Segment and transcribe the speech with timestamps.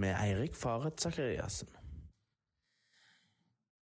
[0.00, 1.68] med Eirik Faret Sakariassen.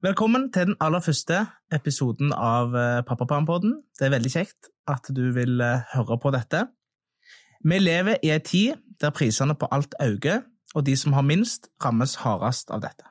[0.02, 1.44] Velkommen til den aller første
[1.74, 3.76] episoden av eh, Pappapermpodden.
[4.00, 6.64] Det er veldig kjekt at du vil eh, høre på dette.
[7.62, 10.42] Vi lever i ei tid der prisene på alt øker,
[10.74, 13.06] og de som har minst, rammes hardest av dette.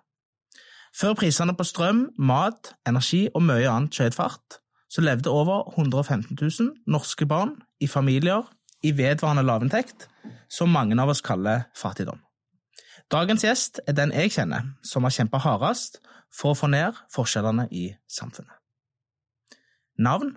[0.97, 4.59] Før prisene på strøm, mat, energi og mye annet skjøt fart,
[4.91, 8.49] så levde over 115 000 norske barn i familier
[8.83, 10.09] i vedvarende lavinntekt,
[10.51, 12.19] som mange av oss kaller fattigdom.
[13.11, 15.99] Dagens gjest er den jeg kjenner som har kjempa hardest
[16.31, 18.55] for å få ned forskjellene i samfunnet.
[19.99, 20.37] Navn?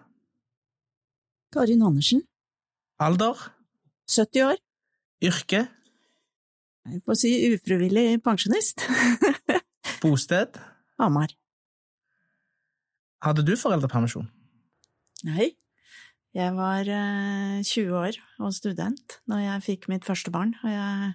[1.54, 2.24] Karin Andersen,
[3.00, 3.38] Alder?
[4.10, 4.58] 70 år.
[5.24, 5.68] Yrke?
[6.84, 8.84] Jeg får si ufrivillig pensjonist.
[10.02, 10.58] Bosted?
[11.00, 11.32] Hamar.
[13.24, 14.28] Hadde du foreldrepermisjon?
[15.24, 15.54] Nei,
[16.34, 21.12] jeg var eh, 20 år og student når jeg fikk mitt første barn, og jeg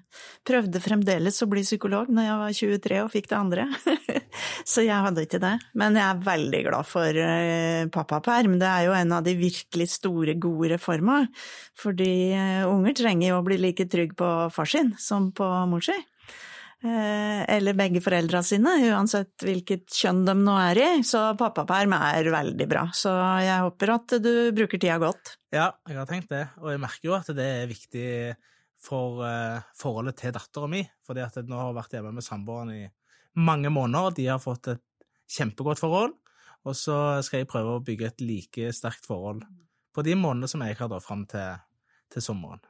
[0.47, 3.65] prøvde fremdeles å bli psykolog når jeg var 23 og fikk det andre,
[4.73, 5.57] så jeg hadde ikke det.
[5.79, 9.89] Men jeg er veldig glad for eh, pappaperm, det er jo en av de virkelig
[9.97, 11.25] store, gode reforma,
[11.79, 15.83] fordi eh, unger trenger jo å bli like trygg på far sin som på mor
[15.83, 15.99] si.
[16.79, 20.91] Eh, eller begge foreldra sine, uansett hvilket kjønn de nå er i.
[21.07, 22.85] Så pappaperm er veldig bra.
[22.95, 23.11] Så
[23.43, 25.35] jeg håper at du bruker tida godt.
[25.55, 28.07] Ja, jeg har tenkt det, og jeg merker jo at det er viktig
[28.79, 30.85] for uh, forholdet til dattera mi.
[31.07, 32.85] Fordi at jeg nå har vært hjemme med samboeren i
[33.43, 34.85] mange måneder, og de har fått et
[35.35, 36.15] kjempegodt forhold.
[36.67, 39.43] Og så skal jeg prøve å bygge et like sterkt forhold
[39.95, 41.59] på de månedene som jeg har da fram til,
[42.13, 42.63] til sommeren.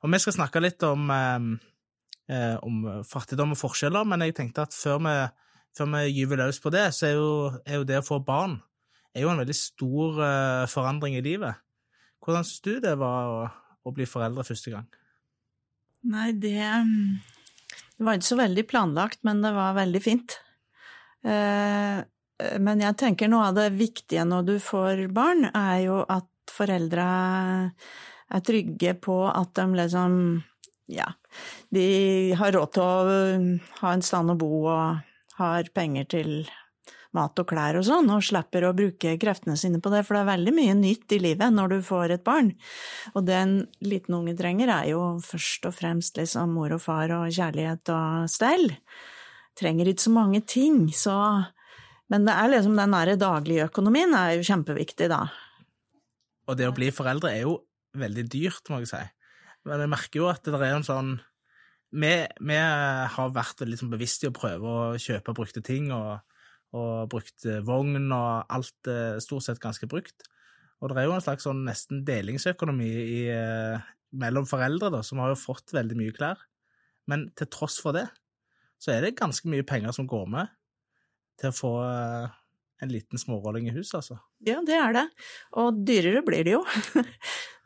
[0.00, 1.50] Og vi skal snakke litt om um,
[2.30, 5.14] eh, om fattigdom og forskjeller, men jeg tenkte at før vi,
[5.76, 7.30] før vi gyver løs på det, så er jo,
[7.66, 8.60] er jo, det å få barn
[9.14, 11.58] er jo en veldig stor eh, forandring i livet.
[12.22, 13.40] Hvordan syns du det var å,
[13.82, 14.86] å, bli foreldre første gang?
[16.10, 16.60] Nei, det,
[17.96, 20.38] det var ikke så veldig planlagt, men det var veldig fint.
[21.26, 21.98] Eh,
[22.60, 27.08] men jeg tenker noe av det viktige når du får barn, er jo at foreldra
[28.30, 30.14] er trygge på at de liksom
[30.90, 31.06] ja,
[31.70, 31.86] de
[32.38, 33.20] har råd til å
[33.82, 36.32] ha en stand å bo og har penger til
[37.16, 40.22] mat og klær og sånn, og slipper å bruke kreftene sine på det, for det
[40.22, 42.52] er veldig mye nytt i livet når du får et barn.
[43.14, 47.12] Og det en liten unge trenger, er jo først og fremst liksom mor og far
[47.16, 48.70] og kjærlighet og stell.
[49.58, 51.16] Trenger ikke så mange ting, så
[52.10, 55.28] Men det er liksom den derre daglige økonomien er jo kjempeviktig, da.
[56.50, 57.52] Og det å bli foreldre er jo
[57.94, 59.02] veldig dyrt, må jeg si.
[59.68, 61.12] Men jeg merker jo at det er en sånn
[61.90, 62.12] vi,
[62.46, 66.20] vi har vært liksom bevisste i å prøve å kjøpe brukte ting, og,
[66.76, 70.28] og brukt vogn, og alt er stort sett ganske brukt.
[70.80, 73.24] Og det er jo en slags sånn nesten delingsøkonomi i,
[74.22, 76.46] mellom foreldre, da, som har jo fått veldig mye klær.
[77.10, 78.06] Men til tross for det,
[78.80, 80.54] så er det ganske mye penger som går med
[81.40, 81.74] til å få
[82.80, 84.18] en liten smårolling i huset, altså.
[84.46, 85.06] Ja, det er det.
[85.60, 86.64] Og dyrere blir det jo.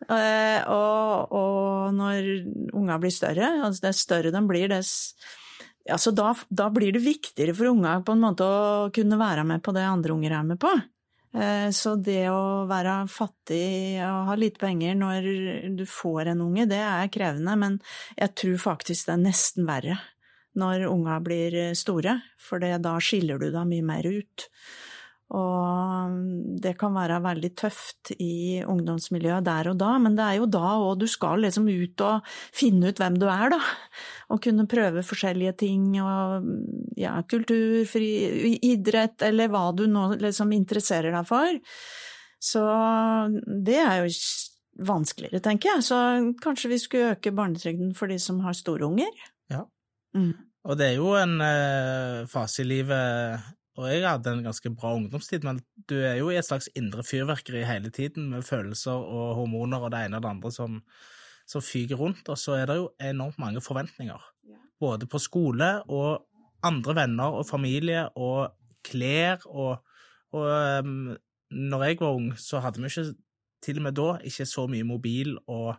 [0.05, 2.27] Eh, og, og, når
[2.77, 5.15] unga blir større, altså dess større de blir, dess
[5.89, 9.63] altså da, da, blir det viktigere for unga på en måte å kunne være med
[9.65, 10.75] på det andre unger er med på.
[11.35, 15.31] Eh, så det å være fattig og ha lite penger når
[15.79, 17.79] du får en unge, det er krevende, men
[18.19, 19.99] jeg tror faktisk det er nesten verre
[20.55, 24.49] når unga blir store, for da skiller du deg mye mer ut.
[25.35, 26.15] Og
[26.63, 30.77] det kan være veldig tøft i ungdomsmiljøet der og da, men det er jo da
[30.77, 33.59] òg du skal liksom ut og finne ut hvem du er, da.
[34.31, 36.47] Og kunne prøve forskjellige ting og
[37.01, 38.09] ja, kultur, fri,
[38.63, 41.61] idrett eller hva du nå liksom interesserer deg for.
[42.45, 42.65] Så
[43.67, 44.15] det er jo
[44.87, 45.87] vanskeligere, tenker jeg.
[45.87, 45.99] Så
[46.45, 49.11] kanskje vi skulle øke barnetrygden for de som har store unger?
[49.51, 49.65] Ja.
[50.17, 50.35] Mm.
[50.65, 53.45] Og det er jo en eh, fase i livet
[53.75, 55.59] og jeg hadde en ganske bra ungdomstid, men
[55.91, 59.91] du er jo i et slags indre fyrverkeri hele tiden, med følelser og hormoner og
[59.95, 60.77] det ene og det andre som,
[61.51, 64.31] som fyker rundt, og så er det jo enormt mange forventninger.
[64.81, 66.23] Både på skole og
[66.65, 68.55] andre venner og familie og
[68.85, 69.83] klær og,
[70.33, 70.47] og
[70.85, 71.17] um,
[71.51, 73.07] når jeg var ung, så hadde vi ikke,
[73.65, 75.75] til og med da, ikke så mye mobil og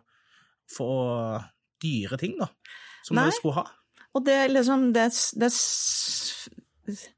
[0.76, 1.40] for
[1.82, 2.50] dyre ting, da,
[3.06, 3.28] som Nei.
[3.28, 3.66] vi skulle ha.
[4.16, 5.10] Og det liksom det,
[5.40, 5.52] det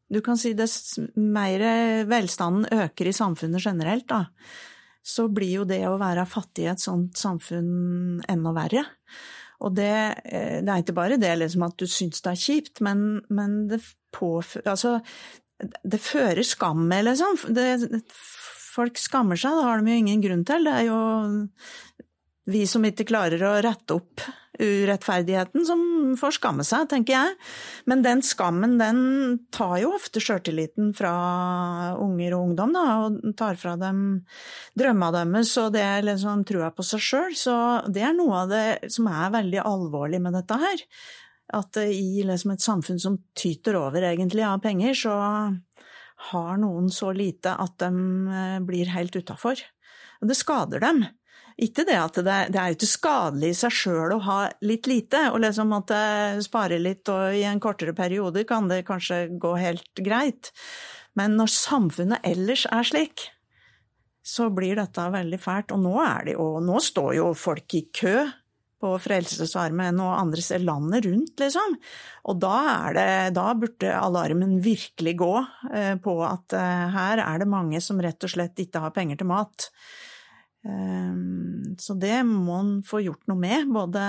[0.08, 1.62] du kan si dess mer
[2.08, 4.24] velstanden øker i samfunnet generelt, da,
[5.04, 8.84] så blir jo det å være fattig i et sånt samfunn enda verre.
[9.64, 9.92] Og det,
[10.24, 13.60] eh, det er ikke bare det liksom at du syns det er kjipt, men, men
[13.70, 13.82] det
[14.14, 14.98] påfører Altså,
[15.58, 17.40] det fører skam med, liksom.
[17.54, 18.02] Det,
[18.78, 20.68] folk skammer seg, det har de jo ingen grunn til.
[20.68, 21.00] Det er jo
[22.48, 24.22] vi som ikke klarer å rette opp
[24.58, 25.80] urettferdigheten som
[26.18, 27.36] får skamme seg, tenker jeg.
[27.90, 29.00] Men den skammen, den
[29.54, 31.12] tar jo ofte sjøltilliten fra
[31.98, 34.02] unger og ungdom, da, og tar fra dem
[34.78, 37.38] drømma deres og det liksom trua på seg sjøl.
[37.38, 37.54] Så
[37.92, 40.84] det er noe av det som er veldig alvorlig med dette her.
[41.58, 45.14] At i liksom et samfunn som tyter over egentlig av penger, så
[46.32, 47.90] har noen så lite at de
[48.34, 49.60] eh, blir helt utafor.
[50.18, 51.04] Og det skader dem.
[51.58, 54.86] Ikke det at det, det er jo ikke skadelig i seg sjøl å ha litt
[54.86, 55.98] lite, og liksom måtte
[56.44, 60.52] spare litt, og i en kortere periode kan det kanskje gå helt greit.
[61.18, 63.26] Men når samfunnet ellers er slik,
[64.22, 65.72] så blir dette veldig fælt.
[65.74, 68.20] Og nå er det jo Nå står jo folk i kø
[68.78, 71.74] på Frelsesarmeen og andre steder landet rundt, liksom.
[72.30, 72.58] Og da,
[72.94, 75.32] det, da burde alarmen virkelig gå
[75.72, 79.18] eh, på at eh, her er det mange som rett og slett ikke har penger
[79.18, 79.66] til mat.
[80.68, 84.02] Ehm, så det må en få gjort noe med, både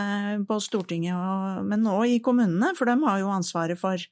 [0.50, 4.10] på Stortinget og, men òg i kommunene, for de har jo ansvaret for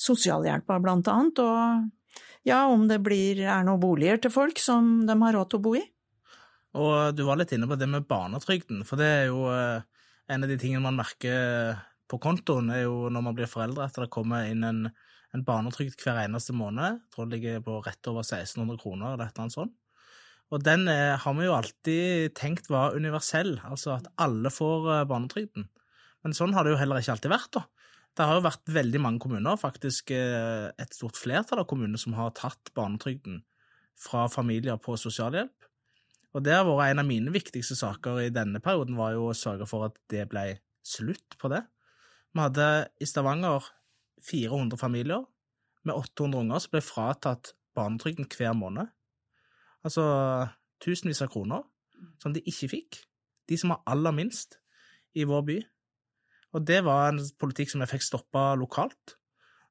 [0.00, 5.16] sosialhjelpa blant annet, og ja, om det blir, er noen boliger til folk som de
[5.20, 5.84] har råd til å bo i.
[6.80, 9.84] Og du var litt inne på det med barnetrygden, for det er jo eh,
[10.32, 11.76] en av de tingene man merker
[12.10, 14.86] på kontoen, er jo når man blir foreldre, at det kommer inn en,
[15.36, 16.98] en barnetrygd hver eneste måned.
[16.98, 19.76] Jeg tror det ligger på rett over 1600 kroner eller et eller annet sånt.
[20.52, 25.06] Og den eh, har vi jo alltid tenkt var universell, altså at alle får eh,
[25.08, 25.68] barnetrygden.
[26.22, 27.64] Men sånn har det jo heller ikke alltid vært, da.
[28.12, 32.12] Det har jo vært veldig mange kommuner, faktisk eh, et stort flertall av kommuner, som
[32.18, 33.40] har tatt barnetrygden
[33.96, 35.68] fra familier på sosialhjelp.
[36.36, 39.36] Og det har vært en av mine viktigste saker i denne perioden, var jo å
[39.36, 40.46] sørge for at det ble
[40.84, 41.62] slutt på det.
[42.32, 42.68] Vi hadde
[43.00, 43.64] i Stavanger
[44.28, 45.24] 400 familier
[45.88, 48.92] med 800 unger som ble fratatt barnetrygden hver måned.
[49.86, 50.04] Altså
[50.82, 51.64] tusenvis av kroner
[52.22, 53.00] som de ikke fikk.
[53.50, 54.58] De som har aller minst
[55.18, 55.58] i vår by.
[56.52, 59.16] Og det var en politikk som vi fikk stoppa lokalt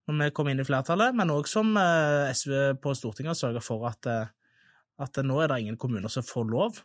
[0.10, 3.86] når vi kom inn i flertallet, men òg som eh, SV på Stortinget sørga for
[3.88, 4.58] at, eh,
[5.00, 6.81] at nå er det ingen kommuner som får lov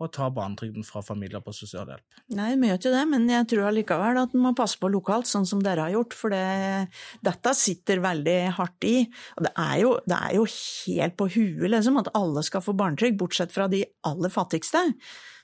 [0.00, 2.04] å ta barnetrygden fra familier på sosialhjelp.
[2.36, 5.28] Nei, vi gjør ikke det, men jeg tror allikevel at en må passe på lokalt,
[5.28, 6.90] sånn som dere har gjort, for det,
[7.26, 8.94] dette sitter veldig hardt i.
[9.36, 12.76] Og det er jo, det er jo helt på huet, liksom, at alle skal få
[12.80, 14.86] barnetrygd, bortsett fra de aller fattigste.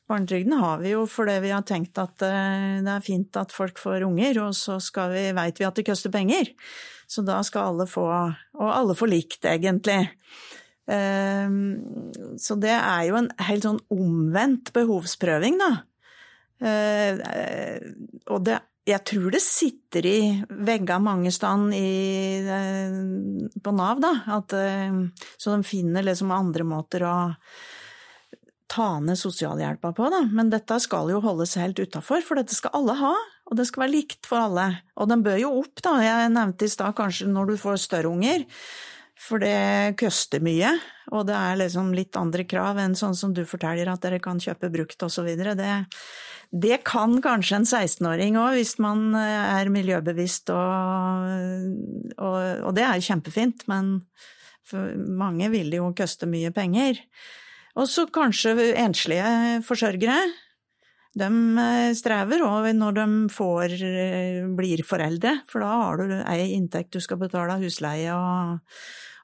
[0.06, 3.80] Barnetrygden har vi jo fordi vi har tenkt at eh, det er fint at folk
[3.82, 4.78] får unger, og så
[5.10, 6.52] vi, vet vi at det koster penger.
[7.10, 10.04] Så da skal alle få, og alle får likt, egentlig.
[10.86, 15.70] Ehm, så det er jo en helt sånn omvendt behovsprøving, da.
[16.56, 17.78] Eh,
[18.32, 23.00] og det, jeg tror det sitter i veggene mange steder eh,
[23.62, 24.12] på Nav, da.
[24.38, 25.00] At, eh,
[25.36, 27.16] så de finner liksom andre måter å
[28.70, 30.24] ta ned sosialhjelpa på, da.
[30.30, 33.14] Men dette skal jo holdes helt utafor, for dette skal alle ha.
[33.46, 34.70] Og det skal være likt for alle.
[34.98, 35.98] Og den bør jo opp, da.
[36.02, 38.46] Jeg nevnte i stad kanskje når du får større unger
[39.16, 40.74] for det koster mye,
[41.14, 44.40] og det er liksom litt andre krav enn sånn som du forteller, at dere kan
[44.42, 45.30] kjøpe brukt osv.
[45.36, 45.76] Det,
[46.52, 51.32] det kan kanskje en 16-åring òg, hvis man er miljøbevisst, og,
[52.18, 53.96] og, og, det er kjempefint, men
[55.16, 57.00] mange vil jo koste mye penger.
[57.76, 60.16] Og så kanskje enslige forsørgere.
[61.16, 61.28] De
[61.96, 63.74] strever òg når de får,
[64.58, 68.60] blir foreldre, for da har du ei inntekt du skal betale husleie og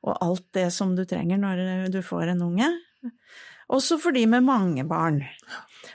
[0.02, 2.68] og alt det som du trenger når du får en unge.
[3.72, 5.22] Også for de med mange barn.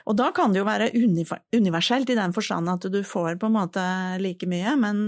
[0.08, 0.88] Og da kan det jo være
[1.54, 3.84] universelt i den forstand at du får på en måte
[4.22, 5.02] like mye, men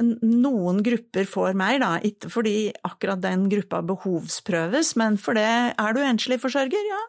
[0.00, 1.92] noen grupper får mer, da.
[2.02, 7.02] Ikke fordi akkurat den gruppa behovsprøves, men for det er du enslig forsørger, ja,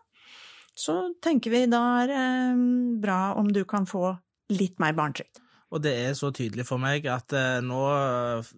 [0.77, 2.68] så tenker vi da er det eh,
[3.03, 4.12] bra om du kan få
[4.53, 5.44] litt mer barnetrygd.
[5.74, 7.80] Og det er så tydelig for meg at eh, nå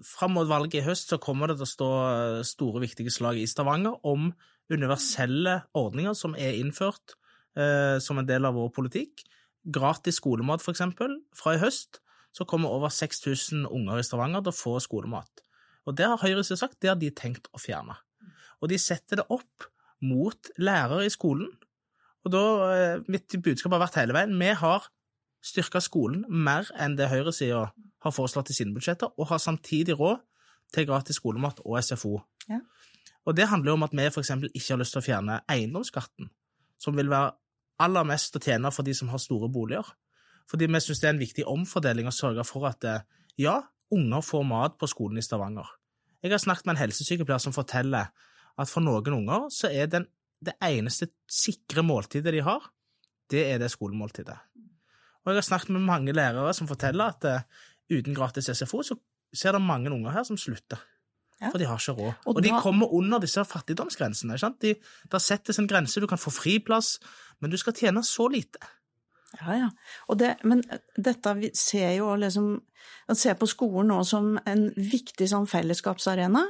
[0.03, 3.39] fram mot valget i høst så kommer det til å stå eh, store, viktige slag
[3.39, 4.33] i Stavanger om
[4.71, 7.15] universelle ordninger som er innført
[7.55, 9.23] eh, som en del av vår politikk.
[9.63, 11.21] Gratis skolemat, for eksempel.
[11.37, 12.01] Fra i høst
[12.35, 15.45] så kommer over 6000 unger i Stavanger til å få skolemat.
[15.87, 17.95] Og det har Høyre sagt, det har de tenkt å fjerne.
[18.59, 19.69] Og de setter det opp
[20.03, 21.47] mot lærere i skolen.
[22.25, 24.87] Og da, eh, Mitt budskap har vært hele veien vi har
[25.45, 27.71] styrka skolen mer enn det høyresida
[28.05, 30.21] har foreslått i sine budsjetter, og har samtidig råd
[30.73, 32.19] til gratis skolemat og SFO.
[32.49, 32.59] Ja.
[33.25, 34.29] Og det handler jo om at vi f.eks.
[34.29, 36.29] ikke har lyst til å fjerne eiendomsskatten,
[36.81, 37.33] som vil være
[37.81, 39.87] aller mest å tjene for de som har store boliger.
[40.49, 43.01] Fordi vi syns det er en viktig omfordeling å sørge for at eh,
[43.41, 43.59] ja,
[43.93, 45.67] unger får mat på skolen i Stavanger.
[46.21, 48.11] Jeg har snakket med en helsesykepleier som forteller
[48.55, 50.07] at for noen unger så er den,
[50.43, 52.65] det eneste sikre måltidet de har,
[53.31, 54.35] det er det skolemåltidet.
[55.25, 57.41] Og jeg har snakket med mange lærere som forteller at eh,
[57.97, 58.97] uten gratis SFO, så,
[59.33, 60.77] så er det mange unger her som slutter.
[61.41, 61.49] Ja.
[61.51, 62.13] For de har ikke råd.
[62.25, 64.33] Og Og, de da- kommer under disse fattigdomsgrensene.
[64.37, 64.61] ikke sant?
[64.61, 64.75] De,
[65.11, 66.99] der settes en grense, du kan få friplass,
[67.41, 68.59] men du skal tjene så lite.
[69.41, 69.69] Ja, ja.
[70.15, 70.63] Det, men
[70.95, 72.55] dette vi ser jo liksom
[73.07, 76.41] Man ser på skolen nå som en viktig sånn fellesskapsarena.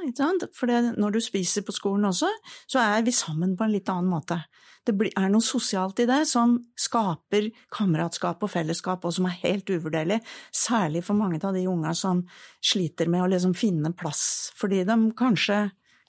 [0.56, 2.30] For når du spiser på skolen også,
[2.72, 4.38] så er vi sammen på en litt annen måte.
[4.86, 9.72] Det er noe sosialt i det som skaper kameratskap og fellesskap, og som er helt
[9.72, 10.22] uvurderlig.
[10.54, 12.22] Særlig for mange av de unga som
[12.64, 15.66] sliter med å liksom finne plass, fordi de kanskje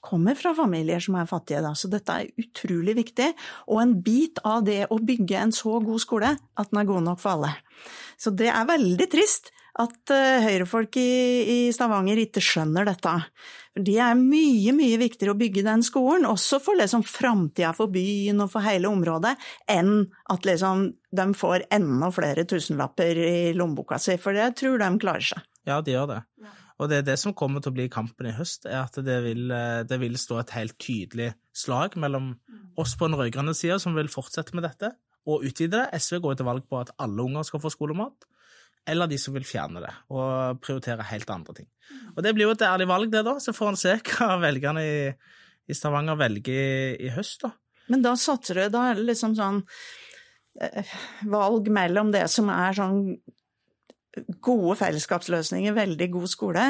[0.06, 1.74] kommer fra familier som er fattige, da.
[1.74, 3.32] Så dette er utrolig viktig,
[3.66, 7.06] og en bit av det å bygge en så god skole at den er god
[7.10, 7.52] nok for alle.
[8.16, 11.10] Så det er veldig trist at uh, høyrefolk i,
[11.52, 13.12] i Stavanger ikke skjønner dette.
[13.76, 18.40] Det er mye, mye viktigere å bygge den skolen, også for liksom framtida for byen
[18.40, 19.34] og for hele området,
[19.68, 24.90] enn at liksom de får enda flere tusenlapper i lommeboka si, for jeg tror de
[25.02, 25.44] klarer seg.
[25.68, 26.22] Ja, de gjør det.
[26.76, 29.16] Og det er det som kommer til å bli kampen i høst, er at det
[29.24, 32.34] vil, eh, det vil stå et helt tydelig slag mellom
[32.76, 34.92] oss på den rød-grønne sida, som vil fortsette med dette,
[35.26, 36.00] og utvide det.
[36.00, 38.28] SV går til valg på at alle unger skal få skolemat,
[38.86, 41.68] eller de som vil fjerne det og prioritere helt andre ting.
[42.14, 43.34] Og det blir jo et ærlig valg, det, da.
[43.42, 44.98] Så får en se hva velgerne i,
[45.66, 47.50] i Stavanger velger i, i høst, da.
[47.90, 49.60] Men da satser du, da er det liksom sånn
[50.60, 50.94] eh,
[51.30, 53.00] valg mellom det som er sånn
[54.44, 56.66] gode fellesskapsløsninger, veldig god skole,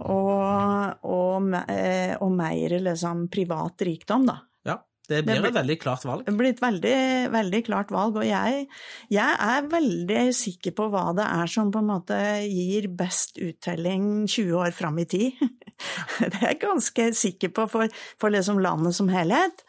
[0.00, 4.36] og, og, eh, og mer liksom privat rikdom, da.
[4.66, 4.76] Ja,
[5.10, 6.24] det blir blir- et veldig klart valg.
[6.26, 6.96] Det blir et veldig,
[7.34, 8.66] veldig klart valg, og jeg,
[9.12, 14.26] jeg er veldig sikker på hva det er som på en måte gir best uttelling
[14.28, 15.32] 20 år fram i tid.
[16.20, 17.88] Det er jeg ganske sikker på for,
[18.20, 19.62] for liksom landet som helhet.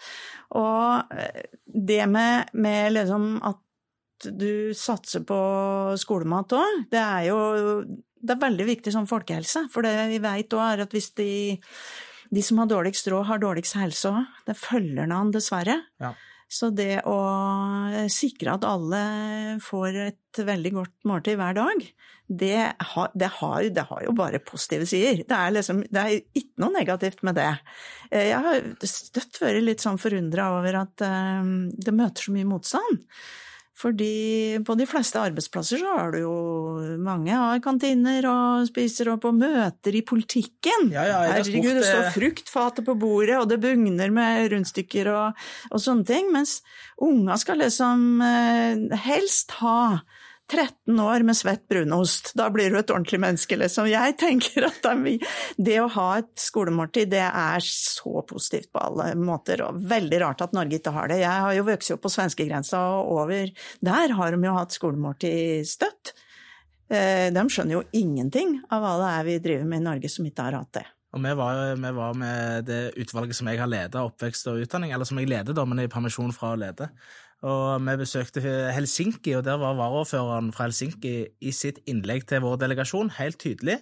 [0.60, 3.60] Og eh, det med, med liksom at
[4.30, 5.38] du satser på
[6.02, 7.42] skolemat òg, det er jo
[8.22, 9.64] det er veldig viktig som folkehelse.
[9.74, 11.30] For det vi vet òg, er at hvis de,
[12.30, 14.28] de som har dårligst råd, har dårligst helse òg.
[14.46, 15.80] Det følger noen an, dessverre.
[16.04, 16.14] Ja.
[16.52, 17.18] Så det å
[18.12, 19.02] sikre at alle
[19.64, 21.86] får et veldig godt måltid hver dag,
[22.32, 22.58] det
[22.94, 25.24] har, det har, det har jo bare positive sider.
[25.28, 27.50] Det er, liksom, det er ikke noe negativt med det.
[28.12, 31.50] Eh, Jeg har støtt vært litt sånn forundra over at eh,
[31.88, 33.02] det møter så mye motstand.
[33.82, 36.36] Fordi på de fleste arbeidsplasser så har du jo
[37.02, 40.92] mange har kantiner og spiser, og på møter i politikken.
[40.94, 45.82] Ja, ja, Herregud, det står fruktfatet på bordet, og det bugner med rundstykker og, og
[45.82, 46.30] sånne ting.
[46.34, 46.60] Mens
[47.02, 49.82] unga skal liksom eh, helst ha
[50.52, 52.34] 13 år med svett brunost.
[52.36, 53.88] Da blir du et ordentlig menneske, liksom.
[53.88, 54.90] Jeg tenker at
[55.58, 60.44] det, å ha et skolemåltid, det er så positivt på alle måter, og veldig rart
[60.44, 61.22] at Norge ikke har det.
[61.24, 65.70] Jeg har jo vokst opp på svenskegrensa og over der har de jo hatt skolemåltid
[65.70, 66.14] støtt.
[66.92, 70.28] Eh, De skjønner jo ingenting av hva det er vi driver med i Norge som
[70.28, 70.88] ikke har hatt det.
[71.12, 74.94] Og vi var, vi var med det utvalget som jeg har ledet, oppvekst og utdanning,
[74.96, 76.88] eller som jeg leder, da, men er i permisjon fra å lede.
[77.42, 78.42] Og vi besøkte
[78.76, 83.80] Helsinki, og der var varaordføreren fra Helsinki i sitt innlegg til vår delegasjon helt tydelig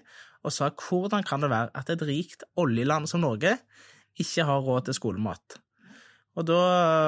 [0.48, 3.58] og sa hvordan kan det være at et rikt oljeland som Norge
[4.20, 5.60] ikke har råd til skolemat.
[6.39, 6.60] Og da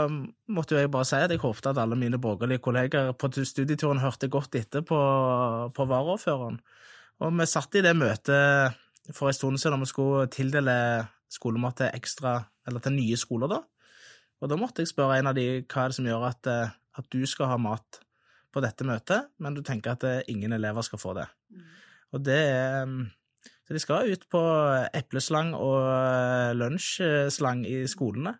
[0.10, 4.02] um, måtte jeg bare si at jeg håpte at alle mine borgerlige kolleger på studieturen
[4.04, 5.00] hørte godt etter på,
[5.72, 6.60] på varaordføreren.
[7.22, 8.76] Og vi satt i det møtet
[9.16, 10.76] for en stund siden da vi skulle tildele
[11.32, 13.62] skolemat til ekstra, eller til nye skoler, da.
[14.42, 16.74] Og da måtte jeg spørre en av de hva er det som gjør at, eh,
[16.98, 18.02] at du skal ha mat
[18.52, 21.28] på dette møtet, men du tenker at eh, ingen elever skal få det.
[22.12, 23.06] Og det er um,
[23.68, 24.42] Så de skal ut på
[24.98, 28.36] epleslang og eh, lunsjslang i skolene.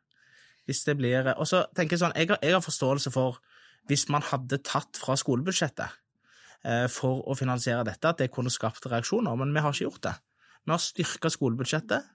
[0.66, 3.40] Hvis det blir Og så tenker jeg sånn, jeg har, jeg har forståelse for
[3.90, 5.96] hvis man hadde tatt fra skolebudsjettet
[6.68, 10.04] eh, for å finansiere dette, at det kunne skapt reaksjoner, men vi har ikke gjort
[10.06, 10.14] det.
[10.62, 12.12] Vi har styrka skolebudsjettet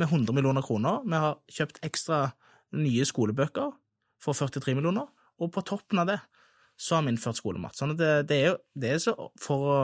[0.00, 1.02] med 100 millioner kroner.
[1.04, 2.22] Vi har kjøpt ekstra
[2.76, 3.72] nye skolebøker
[4.22, 6.20] for 43 millioner, og på toppen av det
[6.80, 7.76] så har vi innført skolemat.
[7.78, 9.76] Sånn at det, det er jo det er for å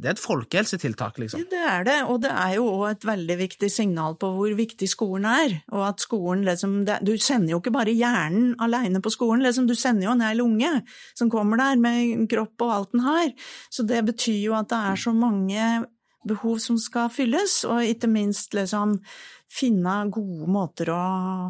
[0.00, 1.42] Det er et folkehelsetiltak, liksom.
[1.50, 4.88] Det er det, og det er jo òg et veldig viktig signal på hvor viktig
[4.88, 5.58] skolen er.
[5.76, 9.76] Og at skolen liksom Du sender jo ikke bare hjernen alene på skolen, liksom, du
[9.76, 10.72] sender jo en hel unge
[11.12, 13.28] som kommer der med kropp og alt den har.
[13.68, 15.68] Så det betyr jo at det er så mange
[16.28, 18.98] behov som skal fylles, og ikke minst liksom
[19.50, 20.98] finne gode måter å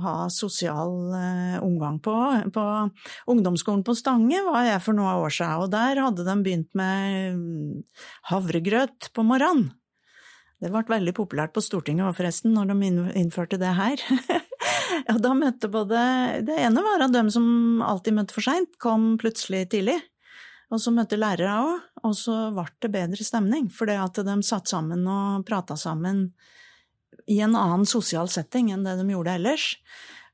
[0.05, 2.15] ha sosial eh, omgang på.
[2.55, 2.65] På
[3.31, 7.37] ungdomsskolen på Stange var jeg for noen år siden, og der hadde de begynt med
[7.37, 7.83] mm,
[8.31, 9.69] havregrøt på morgenen.
[10.61, 14.01] Det ble veldig populært på Stortinget forresten, når de innførte det her.
[15.09, 16.01] ja, da møtte både
[16.45, 19.97] Det ene var at de som alltid møtte for seint, kom plutselig tidlig.
[20.71, 23.67] Og så møtte lærere òg, og så ble det bedre stemning.
[23.75, 26.29] Fordi at de satt sammen og prata sammen
[27.31, 29.67] i en annen sosial setting enn det de gjorde ellers.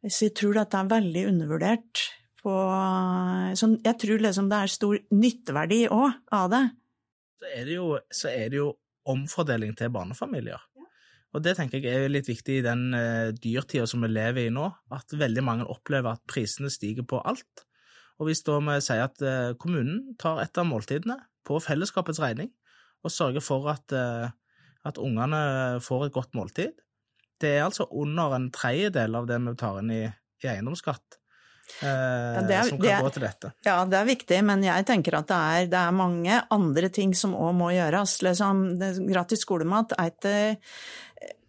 [0.05, 2.05] Så jeg tror dette er veldig undervurdert.
[2.45, 2.53] På,
[3.59, 6.65] så jeg tror liksom det er stor nytteverdi òg av det.
[7.41, 8.71] Så er det, jo, så er det jo
[9.11, 10.63] omfordeling til barnefamilier.
[11.35, 14.53] Og det tenker jeg er litt viktig i den uh, dyrtida som vi lever i
[14.55, 17.66] nå, at veldig mange opplever at prisene stiger på alt.
[18.17, 22.51] Og hvis da vi sier at uh, kommunen tar et av måltidene på fellesskapets regning,
[23.05, 24.31] og sørger for at, uh,
[24.89, 26.73] at ungene får et godt måltid,
[27.43, 31.21] det er altså under en tredjedel av det vi tar inn i, i eiendomsskatt.
[31.83, 33.51] Ja, er, som kan er, gå til dette.
[33.67, 37.13] Ja, det er viktig, men jeg tenker at det er, det er mange andre ting
[37.19, 38.21] som òg må gjøres.
[38.25, 38.63] Liksom,
[39.11, 40.37] gratis skolemat er ikke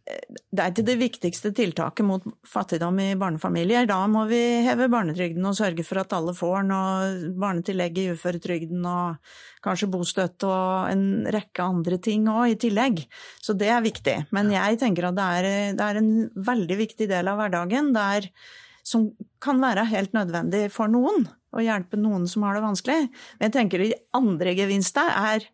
[0.08, 3.88] det er ikke det viktigste tiltaket mot fattigdom i barnefamilier.
[3.90, 8.06] Da må vi heve barnetrygden og sørge for at alle får den, og barnetillegg i
[8.16, 9.34] uføretrygden og
[9.66, 13.04] kanskje bostøtte og en rekke andre ting òg i tillegg.
[13.44, 14.16] Så det er viktig.
[14.36, 16.14] Men jeg tenker at det er, det er en
[16.52, 18.32] veldig viktig del av hverdagen der,
[18.88, 19.10] som
[19.44, 23.12] kan være helt nødvendig for noen, å hjelpe noen som har det vanskelig.
[23.38, 25.52] Men jeg tenker de andre gevinstene er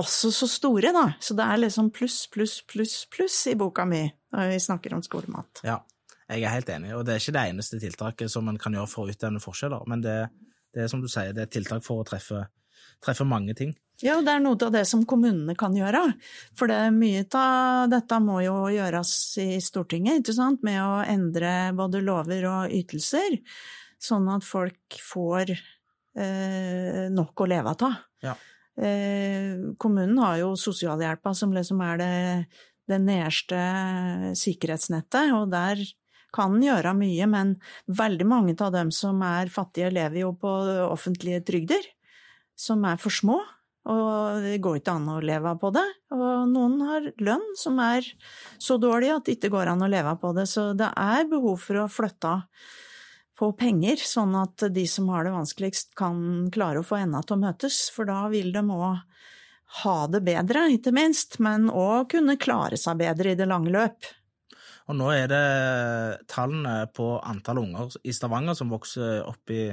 [0.00, 1.06] også så store, da.
[1.20, 5.02] Så det er liksom pluss, pluss, pluss, pluss i boka mi når vi snakker om
[5.04, 5.60] skolemat.
[5.66, 5.80] Ja,
[6.30, 8.88] jeg er helt enig, og det er ikke det eneste tiltaket som en kan gjøre
[8.88, 10.16] for å utjevne forskjeller, men det,
[10.72, 12.46] det, er som du sier, det er et tiltak for å treffe,
[13.04, 13.74] treffe mange ting.
[14.02, 16.00] Ja, det er noe av det som kommunene kan gjøre.
[16.58, 19.12] For det, mye av dette må jo gjøres
[19.44, 23.36] i Stortinget, ikke sant, med å endre både lover og ytelser,
[24.02, 28.00] sånn at folk får eh, nok å leve av.
[28.24, 28.34] Ja.
[28.82, 32.12] Eh, kommunen har jo sosialhjelpa som liksom er det,
[32.90, 33.62] det nederste
[34.38, 35.82] sikkerhetsnettet, og der
[36.32, 37.56] kan gjøre mye, men
[37.92, 40.52] veldig mange av dem som er fattige, lever jo på
[40.88, 41.84] offentlige trygder,
[42.58, 43.40] som er for små.
[43.92, 45.84] Og det går ikke an å leve på det.
[46.14, 48.06] Og noen har lønn som er
[48.62, 50.46] så dårlig at det ikke går an å leve på det.
[50.50, 52.44] Så det er behov for å flytte av
[53.42, 57.34] på penger, sånn at de som har det vanskeligst, kan klare å få enda til
[57.34, 57.88] å møtes.
[57.90, 59.00] For da vil de òg
[59.82, 64.06] ha det bedre, ikke minst, men òg kunne klare seg bedre i det lange løp.
[64.90, 65.42] Og nå er det
[66.30, 69.64] tallene på antall unger i Stavanger som vokser opp i,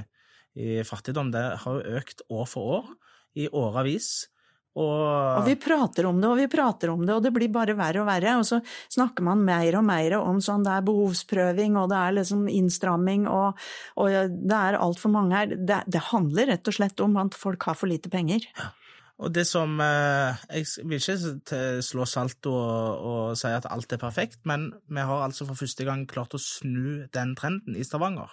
[0.58, 2.92] i fattigdom, det har jo økt år for år
[3.38, 4.30] i årevis.
[4.78, 5.40] Og...
[5.40, 5.46] og...
[5.48, 8.10] vi prater om det og vi prater om det, og det blir bare verre og
[8.10, 8.36] verre.
[8.40, 8.60] Og så
[8.94, 13.28] snakker man mer og mer om sånn det er behovsprøving og det er liksom innstramming
[13.32, 15.56] og, og det er altfor mange her.
[15.56, 18.46] Det, det, handler rett og slett om at folk har for lite penger.
[18.58, 18.74] Ja.
[19.20, 24.00] Og det som eh, Jeg vil ikke slå salto og, og, si at alt er
[24.00, 28.32] perfekt, men vi har altså for første gang klart å snu den trenden i Stavanger.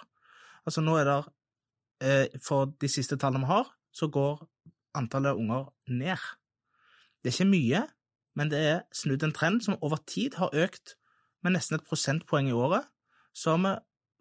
[0.67, 1.17] Altså nå er det
[2.07, 4.45] eh, For de siste tallene vi har, så går
[4.97, 6.23] antallet unger ned.
[7.21, 7.83] Det er ikke mye,
[8.37, 10.95] men det er snudd en trend som over tid har økt
[11.45, 12.85] med nesten et prosentpoeng i året.
[13.33, 13.73] Så har vi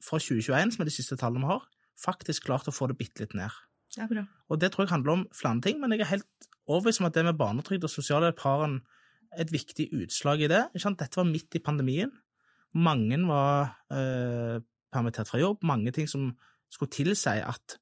[0.04, 1.64] fra 2021, som er de siste tallene vi har,
[2.00, 3.52] faktisk klart å få det bitte litt ned.
[3.96, 4.26] Er bra.
[4.52, 7.16] Og det tror jeg handler om flere ting, men jeg er helt overbevist om at
[7.16, 8.80] det med barnetrygd og sosialhjelp har en,
[9.40, 10.66] et viktig utslag i det.
[10.76, 12.12] Dette var midt i pandemien.
[12.76, 14.58] Mange var eh,
[14.92, 16.34] permittert fra jobb, mange ting som
[16.72, 17.78] skulle tilsi at,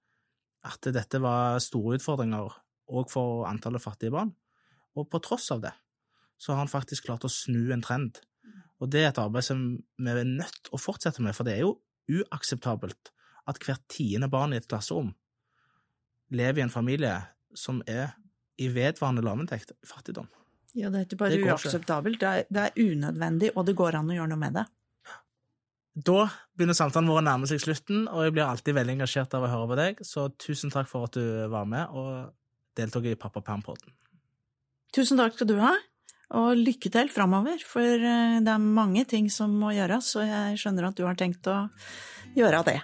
[0.63, 2.53] at dette var store utfordringer
[2.91, 4.35] og for antallet fattige barn.
[4.95, 5.73] Og på tross av det,
[6.39, 8.21] så har han faktisk klart å snu en trend.
[8.83, 11.65] Og det er et arbeid som vi er nødt å fortsette med, for det er
[11.65, 11.77] jo
[12.11, 13.13] uakseptabelt
[13.49, 15.13] at hvert tiende barn i et klasserom
[16.35, 17.17] lever i en familie
[17.57, 18.15] som er
[18.61, 20.29] i vedvarende lavinntekt, fattigdom.
[20.75, 24.11] Ja, det er ikke bare uakseptabelt, det er, det er unødvendig, og det går an
[24.11, 24.65] å gjøre noe med det.
[25.95, 26.25] Da
[26.59, 29.51] begynner samtalen vår å nærme seg slutten, og jeg blir alltid veldig engasjert av å
[29.53, 31.95] høre på deg, så tusen takk for at du var med.
[31.95, 32.35] og
[32.79, 33.93] Deltok i pappapermpodden.
[34.95, 35.73] Tusen takk skal du ha,
[36.39, 40.61] og lykke til framover, for eh, det er mange ting som må gjøres, og jeg
[40.63, 41.65] skjønner at du har tenkt å
[42.39, 42.81] gjøre det.